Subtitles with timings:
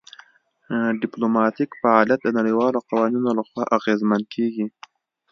[1.01, 4.65] ډیپلوماتیک فعالیت د نړیوالو قوانینو لخوا اغیزمن کیږي